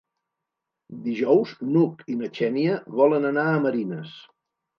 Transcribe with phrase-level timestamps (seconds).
[1.03, 4.17] Dijous n'Hug i na Xènia volen anar a Marines.